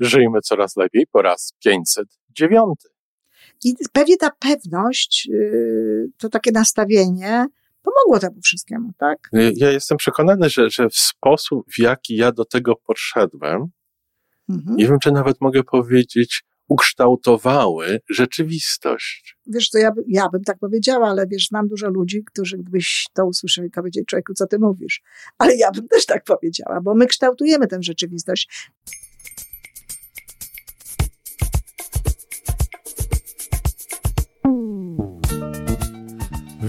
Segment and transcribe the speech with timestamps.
[0.00, 2.78] Żyjmy coraz lepiej po raz 509.
[3.64, 7.46] I pewnie ta pewność, yy, to takie nastawienie
[7.82, 9.18] pomogło temu wszystkiemu, tak?
[9.56, 13.66] Ja jestem przekonany, że, że w sposób, w jaki ja do tego podszedłem,
[14.48, 14.76] Mhm.
[14.76, 19.36] nie wiem, czy nawet mogę powiedzieć, ukształtowały rzeczywistość.
[19.46, 23.26] Wiesz, to ja, ja bym tak powiedziała, ale wiesz, znam dużo ludzi, którzy gdybyś to
[23.26, 25.02] usłyszeli, to powiedzieli, człowieku, co ty mówisz?
[25.38, 28.70] Ale ja bym też tak powiedziała, bo my kształtujemy tę rzeczywistość.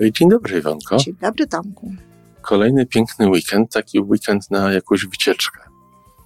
[0.00, 0.96] Dzień dobry, Iwonko.
[0.96, 1.92] Dzień dobry, Tomku.
[2.42, 5.60] Kolejny piękny weekend, taki weekend na jakąś wycieczkę.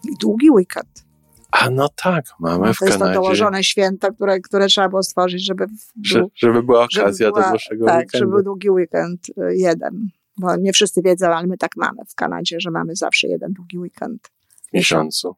[0.08, 1.04] I długi weekend.
[1.50, 4.88] A no tak, mamy No, w to jest to Kanadzie, dołożone święto, które, które trzeba
[4.88, 5.66] było stworzyć, żeby
[6.04, 8.18] że, żeby była żeby okazja była- do dłuższego tak, weekendu.
[8.18, 10.08] żeby był długi weekend y, jeden.
[10.38, 13.78] Bo nie wszyscy wiedzą, ale my tak mamy w Kanadzie, że mamy zawsze jeden długi
[13.78, 14.28] weekend.
[14.70, 15.36] w miesiącu.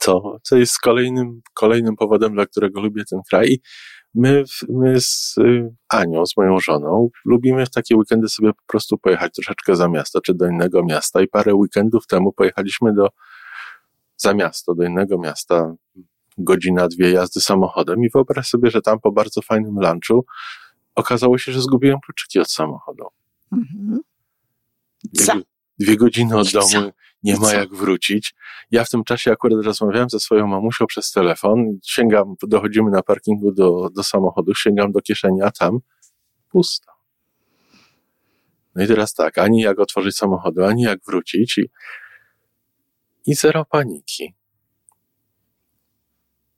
[0.00, 3.60] Co, co jest kolejnym, kolejnym powodem, dla którego lubię ten kraj.
[4.14, 8.98] My, my z y, Anią, z moją żoną, lubimy w takie weekendy sobie po prostu
[8.98, 11.22] pojechać troszeczkę za miasto, czy do innego miasta.
[11.22, 13.08] I parę weekendów temu pojechaliśmy do,
[14.16, 15.74] za miasto, do innego miasta,
[16.38, 18.04] godzina, dwie jazdy samochodem.
[18.04, 20.24] I wyobraź sobie, że tam po bardzo fajnym lunchu
[20.94, 23.04] okazało się, że zgubiłem kluczyki od samochodu.
[23.52, 24.00] Mhm.
[25.04, 25.42] Dwie,
[25.78, 26.92] dwie godziny od domu,
[27.26, 28.34] nie ma jak wrócić.
[28.70, 33.52] Ja w tym czasie akurat rozmawiałem ze swoją mamusią przez telefon, sięgam, dochodzimy na parkingu
[33.52, 35.78] do, do samochodu, sięgam do kieszeni, a tam
[36.50, 36.92] pusto.
[38.74, 41.70] No i teraz tak, ani jak otworzyć samochodu, ani jak wrócić i,
[43.26, 44.34] i zero paniki.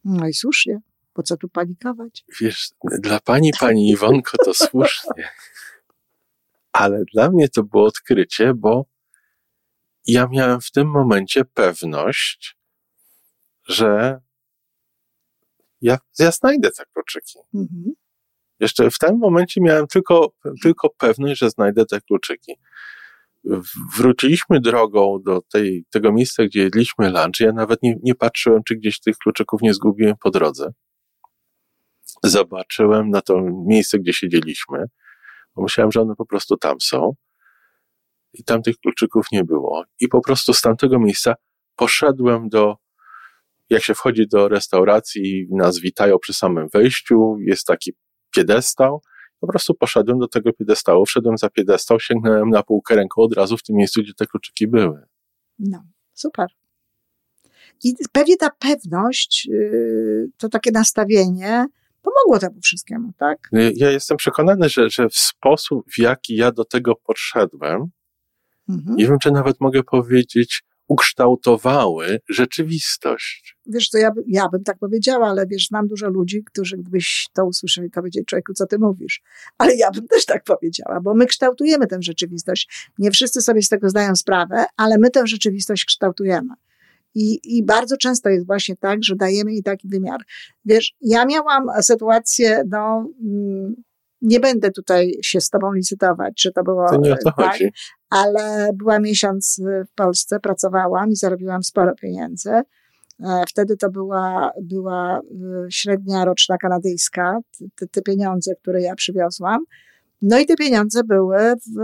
[0.05, 0.81] No i słusznie.
[1.13, 2.25] Po co tu panikować?
[2.41, 5.29] Wiesz, dla pani, pani Iwonko to słusznie.
[6.73, 8.87] Ale dla mnie to było odkrycie, bo
[10.09, 12.57] ja miałem w tym momencie pewność,
[13.69, 14.21] że
[15.81, 17.39] ja, ja znajdę te kluczyki.
[17.55, 17.85] Mhm.
[18.61, 20.33] Jeszcze w tym momencie miałem tylko,
[20.63, 22.53] tylko pewność, że znajdę te kluczyki.
[23.97, 27.41] Wróciliśmy drogą do tej, tego miejsca, gdzie jedliśmy lunch.
[27.41, 30.73] Ja nawet nie, nie patrzyłem, czy gdzieś tych kluczyków nie zgubiłem po drodze.
[32.23, 34.85] Zobaczyłem na to miejsce, gdzie siedzieliśmy,
[35.55, 37.15] bo myślałem, że one po prostu tam są.
[38.33, 39.85] I tam tych kluczyków nie było.
[40.01, 41.35] I po prostu z tamtego miejsca
[41.77, 42.77] poszedłem do,
[43.71, 47.93] jak się wchodzi do restauracji, nas witają przy samym wejściu, jest taki
[48.35, 49.03] piedestał.
[49.41, 53.57] Po prostu poszedłem do tego piedestału, wszedłem za piedestał, sięgnąłem na półkę ręką od razu
[53.57, 55.03] w tym miejscu, gdzie te kluczyki były.
[55.59, 55.83] No,
[56.15, 56.47] super.
[57.85, 61.67] I pewnie ta pewność, yy, to takie nastawienie
[62.03, 63.49] pomogło temu wszystkiemu, tak?
[63.53, 67.91] Ja jestem przekonany, że, że w sposób, w jaki ja do tego podszedłem,
[68.69, 68.97] Mhm.
[68.97, 73.57] nie wiem, czy nawet mogę powiedzieć, ukształtowały rzeczywistość.
[73.67, 77.27] Wiesz, to ja, by- ja bym tak powiedziała, ale wiesz, znam dużo ludzi, którzy gdybyś
[77.33, 79.23] to usłyszeli, to powiedzieli, człowieku, co ty mówisz?
[79.59, 82.91] Ale ja bym też tak powiedziała, bo my kształtujemy tę rzeczywistość.
[82.99, 86.55] Nie wszyscy sobie z tego zdają sprawę, ale my tę rzeczywistość kształtujemy.
[87.15, 90.21] I, I bardzo często jest właśnie tak, że dajemy jej taki wymiar.
[90.65, 93.75] Wiesz, ja miałam sytuację, no, mm,
[94.23, 97.35] nie będę tutaj się z tobą licytować, czy to było To nie o to tak,
[97.53, 97.73] chodzi.
[98.11, 102.51] ale była miesiąc w Polsce, pracowałam i zarobiłam sporo pieniędzy.
[102.51, 102.63] E,
[103.49, 105.23] Wtedy to była, była y,
[105.71, 107.39] średnia roczna kanadyjska,
[107.77, 109.65] te, te pieniądze, które ja przywiozłam.
[110.23, 111.81] No i te pieniądze były w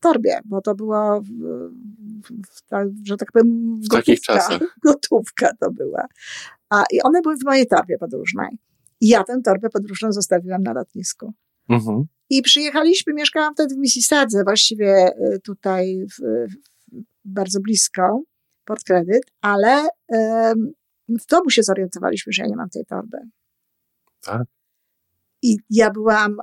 [0.00, 2.28] torbie, bo to było, w, w,
[2.70, 4.34] w, że tak powiem, W takich gotówka.
[4.34, 4.76] czasach.
[4.86, 6.06] Gotówka to była.
[6.70, 8.58] A, I one były w mojej torbie podróżnej.
[9.00, 11.32] I ja tę torbę podróżną zostawiłam na lotnisku.
[11.68, 12.04] Mhm.
[12.30, 16.22] I przyjechaliśmy, mieszkałam wtedy w Mississadze, właściwie y, tutaj w,
[16.52, 16.56] w,
[17.24, 18.22] bardzo blisko,
[18.64, 20.72] Port Credit, ale em,
[21.08, 23.18] w domu się zorientowaliśmy, że ja nie mam tej torby.
[24.20, 24.42] Tak.
[25.42, 26.36] I ja byłam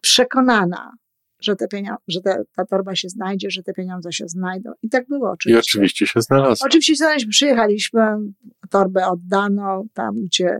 [0.00, 0.92] przekonana,
[1.40, 4.72] że, te pienio- że te, ta torba się znajdzie, że te pieniądze się znajdą.
[4.82, 5.70] I tak było I oczywiście.
[5.78, 6.66] oczywiście się znalazło.
[6.66, 8.00] Oczywiście znaleźliśmy, przyjechaliśmy,
[8.70, 10.58] torbę oddano tam, gdzie,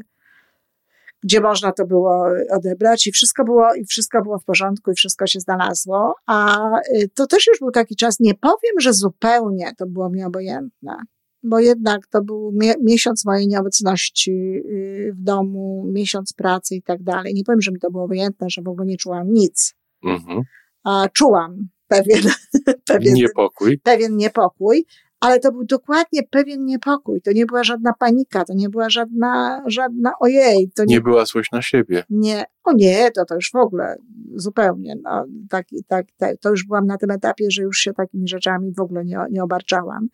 [1.22, 5.26] gdzie można to było odebrać i wszystko było, i wszystko było w porządku i wszystko
[5.26, 6.14] się znalazło.
[6.26, 10.24] A y, to też już był taki czas, nie powiem, że zupełnie to było mi
[10.24, 10.96] obojętne.
[11.42, 12.52] bo jednak to był
[12.82, 17.34] miesiąc mojej nieobecności y, w domu, miesiąc pracy i tak dalej.
[17.34, 19.74] Nie powiem, że mi to było obojętne, że w ogóle nie czułam nic.
[20.04, 20.42] Mhm.
[20.84, 22.22] A czułam pewien,
[22.92, 23.78] pewien niepokój.
[23.78, 24.86] Pewien niepokój,
[25.20, 27.22] ale to był dokładnie pewien niepokój.
[27.22, 30.70] To nie była żadna panika, to nie była żadna, żadna ojej.
[30.74, 32.04] To nie, nie była złość na siebie.
[32.10, 33.96] Nie, o nie, to to już w ogóle
[34.34, 34.94] zupełnie.
[35.02, 38.72] No, tak, tak, tak, to już byłam na tym etapie, że już się takimi rzeczami
[38.72, 40.08] w ogóle nie, nie obarczałam.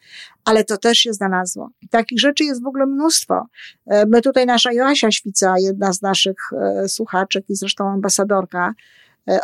[0.45, 1.71] Ale to też się znalazło.
[1.83, 3.47] I takich rzeczy jest w ogóle mnóstwo.
[3.87, 8.75] E, my tutaj, nasza Joasia Świca, jedna z naszych e, słuchaczek i zresztą ambasadorka,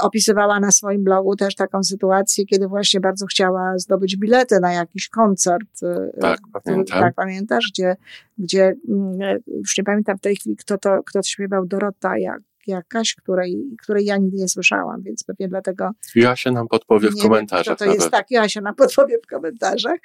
[0.00, 5.08] opisywała na swoim blogu też taką sytuację, kiedy właśnie bardzo chciała zdobyć bilety na jakiś
[5.08, 5.82] koncert.
[5.82, 7.00] E, tak, pamiętam.
[7.00, 7.96] Tak, pamiętasz, gdzie,
[8.38, 12.18] gdzie mm, e, już nie pamiętam w tej chwili, kto to, kto to śpiewał, Dorota,
[12.18, 15.90] jak, jakaś, której, której ja nigdy nie słyszałam, więc pewnie dlatego.
[16.14, 17.78] Joasia nam podpowie w komentarzach.
[17.78, 19.98] to, to jest tak, Joasia nam podpowie w komentarzach.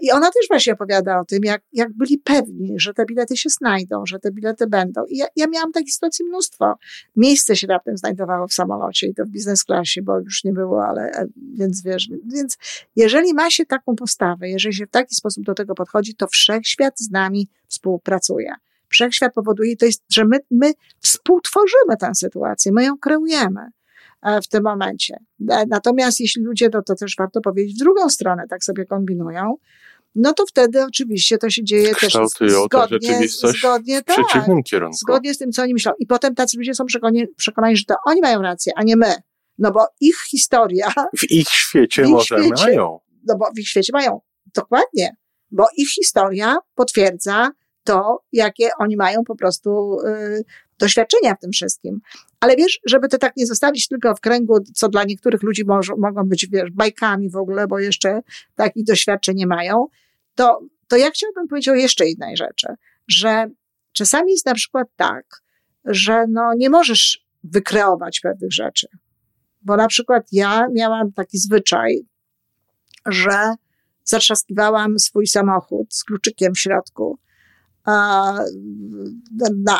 [0.00, 3.50] I ona też właśnie opowiada o tym, jak, jak byli pewni, że te bilety się
[3.50, 5.04] znajdą, że te bilety będą.
[5.04, 6.74] I ja, ja miałam takich sytuacji mnóstwo.
[7.16, 10.86] Miejsce się raptem znajdowało w samolocie i to w biznes klasie, bo już nie było,
[10.86, 12.58] ale e, więc wiesz, więc
[12.96, 17.00] jeżeli ma się taką postawę, jeżeli się w taki sposób do tego podchodzi, to wszechświat
[17.00, 18.52] z nami współpracuje.
[18.88, 23.60] Wszechświat powoduje, to jest, że my, my współtworzymy tę sytuację, my ją kreujemy
[24.22, 25.16] e, w tym momencie.
[25.50, 29.54] E, natomiast jeśli ludzie, to, to też warto powiedzieć, w drugą stronę tak sobie kombinują,
[30.14, 34.96] no to wtedy oczywiście to się dzieje też zgodnie, zgodnie, w tak, przeciwnym kierunku.
[34.96, 35.92] Zgodnie z tym, co oni myślą.
[35.98, 39.14] I potem tacy ludzie są przekonani, przekonani, że to oni mają rację, a nie my.
[39.58, 40.92] No bo ich historia...
[41.18, 42.98] W ich świecie w ich może świecie, mają.
[43.26, 44.20] No bo w ich świecie mają.
[44.54, 45.16] Dokładnie.
[45.50, 47.50] Bo ich historia potwierdza
[47.88, 50.44] to, jakie oni mają po prostu y,
[50.78, 52.00] doświadczenia w tym wszystkim.
[52.40, 55.92] Ale wiesz, żeby to tak nie zostawić tylko w kręgu, co dla niektórych ludzi może,
[55.98, 58.20] mogą być, wiesz, bajkami w ogóle, bo jeszcze
[58.54, 59.86] takich doświadczeń nie mają,
[60.34, 62.68] to, to ja chciałabym powiedzieć o jeszcze innej rzeczy,
[63.08, 63.50] że
[63.92, 65.42] czasami jest na przykład tak,
[65.84, 68.88] że no nie możesz wykreować pewnych rzeczy.
[69.62, 71.98] Bo na przykład ja miałam taki zwyczaj,
[73.06, 73.54] że
[74.04, 77.18] zatrzaskiwałam swój samochód z kluczykiem w środku
[77.88, 78.38] a,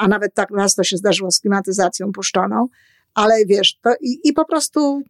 [0.01, 2.69] a nawet tak raz to się zdarzyło z klimatyzacją puszczoną,
[3.15, 5.03] ale wiesz, to i, i po prostu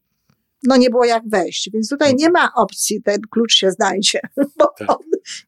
[0.63, 1.71] no nie było jak wejść.
[1.73, 4.21] Więc tutaj nie ma opcji, ten klucz się znajdzie,
[4.59, 4.91] bo tak.
[4.91, 4.97] on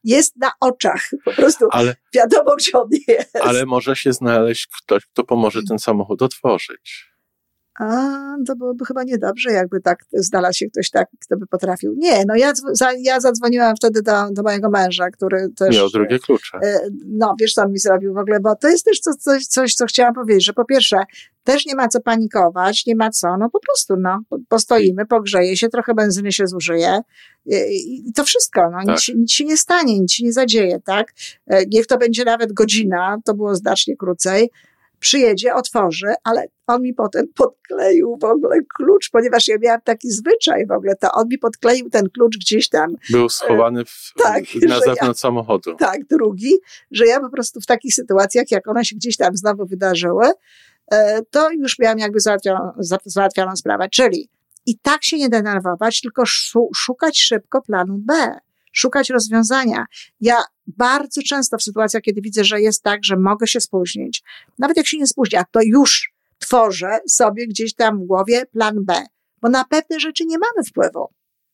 [0.03, 1.09] jest na oczach.
[1.25, 3.35] Po prostu ale, wiadomo, gdzie on jest.
[3.41, 7.10] Ale może się znaleźć ktoś, kto pomoże ten samochód otworzyć
[7.81, 11.93] a to byłoby chyba niedobrze, jakby tak znalazł się ktoś tak, kto by potrafił.
[11.97, 12.53] Nie, no ja,
[12.99, 15.75] ja zadzwoniłam wtedy do, do mojego męża, który też...
[15.75, 16.57] Miał drugie klucze.
[16.63, 19.45] E, no, wiesz, co on mi zrobił w ogóle, bo to jest też coś, coś,
[19.45, 20.97] coś, co chciałam powiedzieć, że po pierwsze,
[21.43, 25.69] też nie ma co panikować, nie ma co, no po prostu, no, postoimy, pogrzeje się,
[25.69, 27.01] trochę benzyny się zużyje
[28.05, 28.87] i to wszystko, no, tak.
[28.87, 31.13] nic, nic się nie stanie, nic się nie zadzieje, tak?
[31.47, 34.49] E, niech to będzie nawet godzina, to było znacznie krócej,
[35.01, 40.67] przyjedzie, otworzy, ale on mi potem podkleił w ogóle klucz, ponieważ ja miałam taki zwyczaj
[40.67, 42.95] w ogóle, to on mi podkleił ten klucz gdzieś tam.
[43.09, 45.75] Był schowany w, tak, na zewnątrz ja, samochodu.
[45.75, 46.53] Tak, drugi,
[46.91, 50.25] że ja po prostu w takich sytuacjach, jak one się gdzieś tam znowu wydarzyły,
[50.91, 52.71] e, to już miałam jakby załatwioną,
[53.05, 53.89] załatwioną sprawę.
[53.89, 54.29] Czyli
[54.65, 56.23] i tak się nie denerwować, tylko
[56.75, 58.39] szukać szybko planu B
[58.71, 59.85] szukać rozwiązania.
[60.21, 60.37] Ja
[60.67, 64.23] bardzo często w sytuacjach, kiedy widzę, że jest tak, że mogę się spóźnić,
[64.59, 69.05] nawet jak się nie spóźnia, to już tworzę sobie gdzieś tam w głowie plan B,
[69.41, 71.07] bo na pewne rzeczy nie mamy wpływu.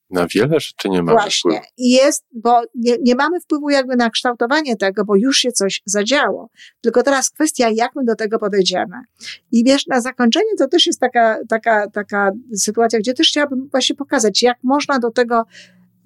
[0.09, 1.51] Na wiele rzeczy nie mamy Właśnie.
[1.51, 1.65] wpływu.
[1.77, 5.81] I jest, bo nie, nie mamy wpływu jakby na kształtowanie tego, bo już się coś
[5.85, 6.49] zadziało.
[6.81, 8.95] Tylko teraz kwestia, jak my do tego podejdziemy.
[9.51, 13.95] I wiesz, na zakończenie to też jest taka, taka, taka sytuacja, gdzie też chciałabym właśnie
[13.95, 15.45] pokazać, jak można do tego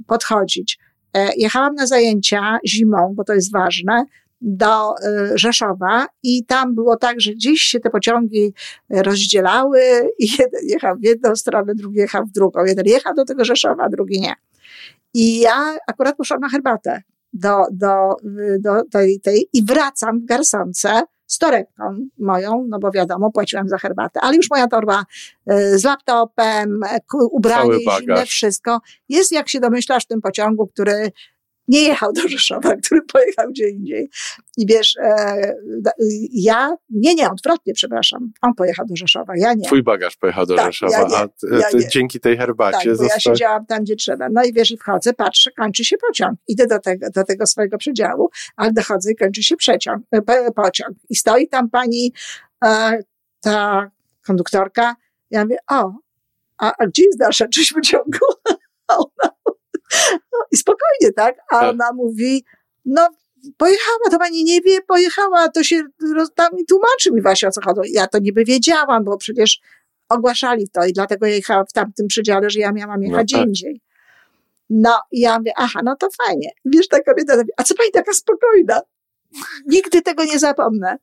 [0.08, 0.80] podchodzić.
[1.13, 4.06] E, jechałam na zajęcia zimą, bo to jest ważne,
[4.41, 8.53] do e, Rzeszowa i tam było tak, że gdzieś się te pociągi
[8.89, 9.82] rozdzielały
[10.20, 12.65] i jeden jechał w jedną stronę, drugi jechał w drugą.
[12.65, 14.34] Jeden jechał do tego Rzeszowa, drugi nie.
[15.13, 17.01] I ja akurat poszłam na herbatę
[17.34, 18.15] do, do,
[18.60, 21.01] do tej, tej i wracam w garsonce
[21.32, 21.84] z torebką
[22.20, 25.06] moją, no bo wiadomo, płaciłam za herbatę, ale już moja torba
[25.48, 27.00] e, z laptopem, e,
[27.32, 28.82] ubranie zimne, wszystko.
[29.10, 31.12] Jest, jak się domyślasz, w tym pociągu, który
[31.72, 34.10] nie jechał do Rzeszowa, który pojechał gdzie indziej.
[34.58, 35.56] I wiesz, e,
[36.32, 39.66] ja, nie, nie, odwrotnie, przepraszam, on pojechał do Rzeszowa, ja nie.
[39.66, 42.98] Twój bagaż pojechał do tak, Rzeszowa, ja nie, a ty, ja dzięki tej herbacie tak,
[42.98, 43.08] został...
[43.08, 44.30] ja siedziałam tam, gdzie trzeba.
[44.32, 46.40] No i wiesz, i wchodzę, patrzę, kończy się pociąg.
[46.48, 50.98] Idę do tego, do tego swojego przedziału, ale dochodzę i kończy się przeciąg, e, pociąg.
[51.10, 52.13] I stoi tam pani,
[52.66, 53.00] e,
[53.42, 53.92] ta
[54.28, 54.96] konduktorka,
[55.30, 55.94] ja mówię, o,
[56.58, 58.20] a, a gdzie jest dalsza część pociągu?
[60.51, 61.36] I spokojnie, tak?
[61.51, 61.70] A tak.
[61.70, 62.43] ona mówi,
[62.86, 63.10] No,
[63.58, 65.84] pojechała, to pani nie wie, pojechała, to się
[66.36, 67.93] tam i tłumaczy mi właśnie o co chodzi.
[67.93, 69.60] Ja to niby wiedziałam, bo przecież
[70.10, 73.48] ogłaszali to i dlatego jechałam w tamtym przedziale, że ja miałam jechać no tak.
[73.48, 73.81] indziej.
[74.70, 76.50] No i ja mówię, aha, no to fajnie.
[76.65, 78.81] Wiesz, ta kobieta mówi, a co pani taka spokojna?
[79.67, 80.98] Nigdy tego nie zapomnę.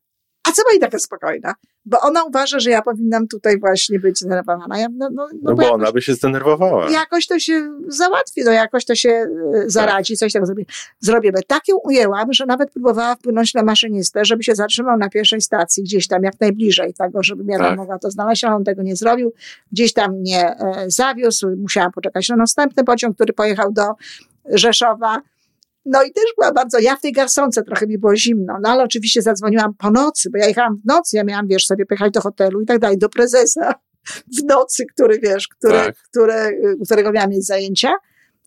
[0.45, 1.55] A co pani taka spokojna?
[1.85, 4.79] Bo ona uważa, że ja powinnam tutaj właśnie być zdenerwowana.
[4.79, 6.91] Ja, no, no, no, no bo, bo jakoś, ona by się zdenerwowała.
[6.91, 9.27] Jakoś to się załatwi, no jakoś to się e,
[9.67, 10.19] zaradzi, tak.
[10.19, 10.67] coś tam zrobi.
[11.01, 11.33] zrobię.
[11.47, 15.83] Tak ją ujęłam, że nawet próbowała wpłynąć na maszynistę, żeby się zatrzymał na pierwszej stacji,
[15.83, 17.77] gdzieś tam jak najbliżej tego, żebym ja tak.
[17.77, 19.33] mogła to znaleźć, ale on tego nie zrobił.
[19.73, 23.83] Gdzieś tam mnie e, zawiózł, musiałam poczekać na następny pociąg, który pojechał do
[24.45, 25.23] Rzeszowa.
[25.91, 28.85] No i też była bardzo, ja w tej garsonce trochę mi było zimno, no ale
[28.85, 32.21] oczywiście zadzwoniłam po nocy, bo ja jechałam w nocy, ja miałam, wiesz, sobie pojechać do
[32.21, 33.75] hotelu i tak dalej, do prezesa
[34.39, 35.97] w nocy, który, wiesz, który, tak.
[35.97, 36.51] które,
[36.85, 37.89] którego miałam mieć zajęcia.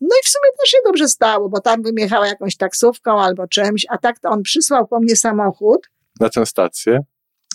[0.00, 3.46] No i w sumie też się dobrze stało, bo tam bym jechała jakąś taksówką albo
[3.46, 5.90] czymś, a tak to on przysłał po mnie samochód.
[6.20, 7.00] Na tę stację?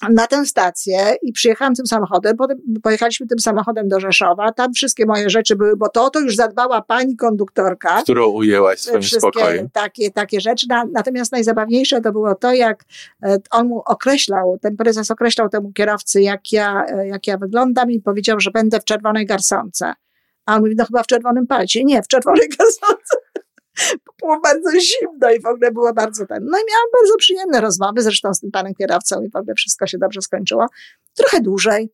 [0.10, 5.06] Na tę stację i przyjechałam tym samochodem, potem pojechaliśmy tym samochodem do Rzeszowa, tam wszystkie
[5.06, 8.01] moje rzeczy były, bo to, to już zadbała pani konduktorka.
[8.01, 9.70] Którą ujęłaś swoim spokojem.
[9.70, 10.68] Takie, takie rzeczy.
[10.92, 12.84] Natomiast najzabawniejsze to było to, jak
[13.24, 17.92] e, on mu określał, ten prezes określał temu kierowcy, jak ja, e, jak ja wyglądam
[17.92, 19.94] i powiedział, że będę w czerwonej garsonce.
[20.46, 21.84] A on mówi, no chyba w czerwonym palcie.
[21.84, 23.18] Nie, w czerwonej garsonce
[24.22, 26.40] było bardzo zimno i w ogóle było bardzo ten.
[26.42, 29.88] No i miałam bardzo przyjemne rozmowy, zresztą z tym panem kierowcą i w ogóle wszystko
[29.88, 30.66] się dobrze skończyło.
[31.14, 31.90] Trochę dłużej,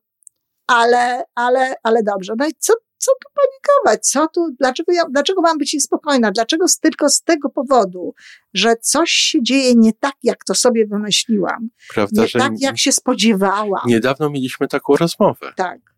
[0.68, 2.34] ale, ale, ale dobrze.
[2.38, 4.08] No i co, co tu panikować?
[4.08, 6.32] Co tu, dlaczego, ja, dlaczego mam być niespokojna?
[6.32, 8.14] Dlaczego tylko z tego powodu,
[8.54, 11.70] że coś się dzieje nie tak, jak to sobie wymyśliłam?
[11.94, 13.82] Prawda, nie tak, jak się spodziewałam.
[13.86, 15.54] Niedawno mieliśmy taką rozmowę.
[15.56, 15.93] Tak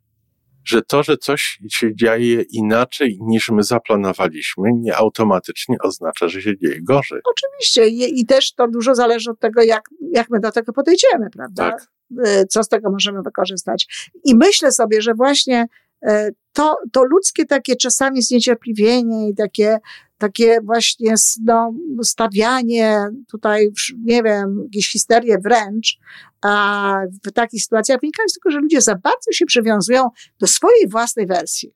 [0.68, 6.58] że to, że coś się dzieje inaczej niż my zaplanowaliśmy, nie automatycznie oznacza, że się
[6.58, 7.22] dzieje gorzej.
[7.32, 11.30] Oczywiście I, i też to dużo zależy od tego, jak, jak my do tego podejdziemy,
[11.30, 11.72] prawda?
[11.72, 11.88] Tak.
[12.28, 14.12] Y, co z tego możemy wykorzystać.
[14.24, 15.66] I myślę sobie, że właśnie
[16.04, 19.78] y, to, to ludzkie takie czasami zniecierpliwienie i takie
[20.18, 23.70] takie właśnie no, stawianie tutaj,
[24.04, 25.98] nie wiem, jakieś histerie wręcz,
[26.42, 30.88] a w takich sytuacjach wynika z tego, że ludzie za bardzo się przywiązują do swojej
[30.88, 31.74] własnej wersji.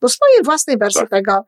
[0.00, 1.10] Do swojej własnej wersji tak.
[1.10, 1.44] tego,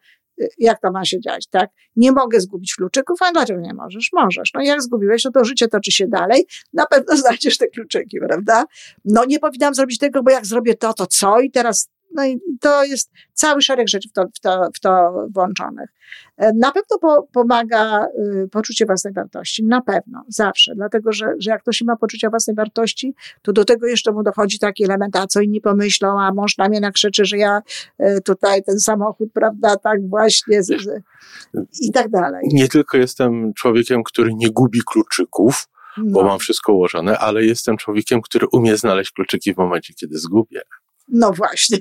[0.58, 1.70] jak to ma się dziać, tak?
[1.96, 4.08] Nie mogę zgubić kluczyków, a dlaczego nie możesz?
[4.12, 4.50] Możesz.
[4.54, 8.64] No jak zgubiłeś, to to życie toczy się dalej, na pewno znajdziesz te kluczyki, prawda?
[9.04, 11.40] No nie powinnam zrobić tego, bo jak zrobię to, to co?
[11.40, 15.12] I teraz no i to jest cały szereg rzeczy w to, w to, w to
[15.34, 15.90] włączonych.
[16.36, 18.06] E, na pewno po, pomaga
[18.44, 19.64] y, poczucie własnej wartości.
[19.64, 20.74] Na pewno, zawsze.
[20.74, 24.58] Dlatego, że, że jak ktoś ma poczucie własnej wartości, to do tego jeszcze mu dochodzi
[24.58, 27.62] taki element, a co inni pomyślą, a mąż na mnie nakrzyczy, że ja
[28.00, 31.02] y, tutaj ten samochód, prawda, tak właśnie z, z,
[31.80, 32.48] i tak dalej.
[32.52, 36.12] Nie tylko jestem człowiekiem, który nie gubi kluczyków, no.
[36.12, 40.60] bo mam wszystko ułożone, ale jestem człowiekiem, który umie znaleźć kluczyki w momencie, kiedy zgubię.
[41.08, 41.78] No właśnie.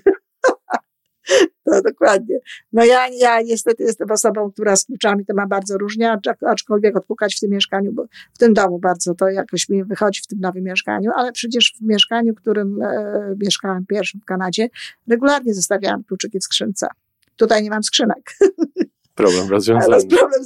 [1.65, 2.39] No dokładnie.
[2.73, 7.35] No ja, ja niestety jestem osobą, która z kluczami to ma bardzo różnie, aczkolwiek odpukać
[7.35, 10.63] w tym mieszkaniu, bo w tym domu bardzo to jakoś mi wychodzi w tym nowym
[10.63, 14.67] mieszkaniu, ale przecież w mieszkaniu, w którym e, mieszkałam pierwszym w Kanadzie,
[15.07, 16.87] regularnie zostawiałam kluczyki w skrzynce.
[17.35, 18.31] Tutaj nie mam skrzynek.
[19.15, 19.93] Problem rozwiązany.
[19.93, 20.41] Ale problem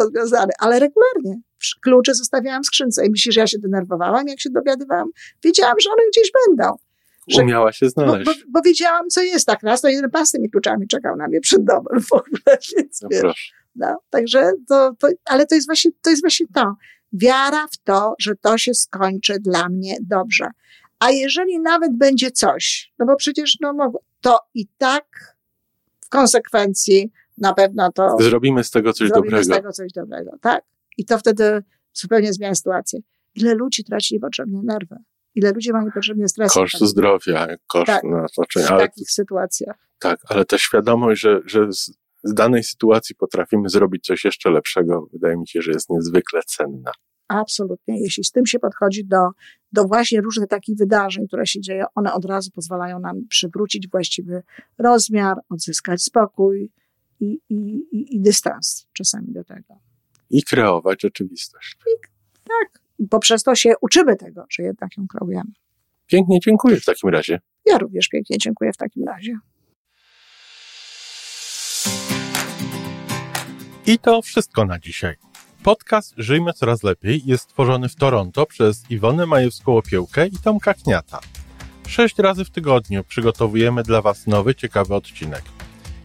[0.00, 1.40] rozwiązany, ale regularnie.
[1.80, 5.08] Klucze zostawiałam w skrzynce i myślisz, że ja się denerwowałam, jak się dowiadywałam.
[5.44, 6.76] Wiedziałam, że one gdzieś będą.
[7.26, 8.26] Że, Umiała się znaleźć.
[8.26, 11.16] Bo, bo, bo, wiedziałam, co jest tak raz, to jeden pan z tymi kluczami czekał
[11.16, 15.54] na mnie przed domem w ogóle, więc no wiesz, no, także to, to, ale to
[15.54, 16.74] jest właśnie, to jest właśnie to.
[17.12, 20.46] Wiara w to, że to się skończy dla mnie dobrze.
[20.98, 25.36] A jeżeli nawet będzie coś, no bo przecież, no, to i tak
[26.00, 28.16] w konsekwencji na pewno to.
[28.20, 29.54] Zrobimy z tego coś zrobimy dobrego.
[29.54, 30.64] z tego coś dobrego, tak.
[30.98, 33.00] I to wtedy zupełnie zmienia sytuację.
[33.34, 34.96] Ile ludzi traci niepotrzebnie nerwy
[35.36, 36.60] ile ludzie mają potrzebnie stresu.
[36.60, 36.88] Koszt tak.
[36.88, 38.66] zdrowia, koszt tak, na otoczenie.
[38.66, 39.76] W ale, takich sytuacjach.
[39.98, 41.92] Tak, ale ta świadomość, że, że z,
[42.24, 46.92] z danej sytuacji potrafimy zrobić coś jeszcze lepszego, wydaje mi się, że jest niezwykle cenna.
[47.28, 48.02] Absolutnie.
[48.02, 49.28] Jeśli z tym się podchodzi do,
[49.72, 54.42] do właśnie różnych takich wydarzeń, które się dzieją, one od razu pozwalają nam przywrócić właściwy
[54.78, 56.70] rozmiar, odzyskać spokój
[57.20, 57.54] i, i,
[57.92, 59.74] i, i dystans czasami do tego.
[60.30, 61.76] I kreować rzeczywistość.
[61.86, 62.15] I,
[63.10, 65.50] poprzez to się uczymy tego, że jednak ją kreujemy.
[66.06, 67.40] Pięknie dziękuję w takim razie.
[67.66, 69.38] Ja również pięknie dziękuję w takim razie.
[73.86, 75.14] I to wszystko na dzisiaj.
[75.62, 81.20] Podcast Żyjmy Coraz Lepiej jest stworzony w Toronto przez Iwonę Majewską-Opiełkę i Tomka Kniata.
[81.88, 85.42] Sześć razy w tygodniu przygotowujemy dla Was nowy, ciekawy odcinek.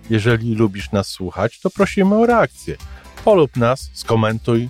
[0.09, 2.77] Jeżeli lubisz nas słuchać, to prosimy o reakcję–
[3.25, 4.69] Polub nas, skomentuj,